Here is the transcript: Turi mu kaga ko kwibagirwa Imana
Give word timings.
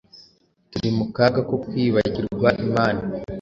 Turi 0.71 0.89
mu 0.97 1.05
kaga 1.15 1.39
ko 1.49 1.55
kwibagirwa 1.63 2.47
Imana 2.65 3.01